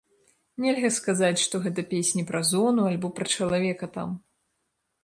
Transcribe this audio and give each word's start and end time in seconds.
Нельга 0.63 0.89
сказаць, 0.95 1.43
што 1.43 1.61
гэта 1.65 1.85
песні 1.93 2.27
пра 2.33 2.43
зону 2.53 2.89
або 2.95 3.07
пра 3.21 3.25
чалавека 3.39 3.93
там. 4.01 4.09